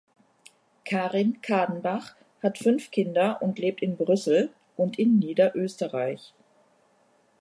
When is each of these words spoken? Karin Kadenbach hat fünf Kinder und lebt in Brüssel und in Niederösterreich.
Karin 0.83 1.39
Kadenbach 1.43 2.15
hat 2.41 2.57
fünf 2.57 2.89
Kinder 2.89 3.39
und 3.43 3.59
lebt 3.59 3.83
in 3.83 3.97
Brüssel 3.97 4.49
und 4.75 4.97
in 4.97 5.19
Niederösterreich. 5.19 6.33